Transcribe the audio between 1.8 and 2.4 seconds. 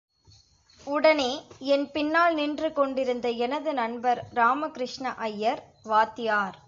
பின்னால்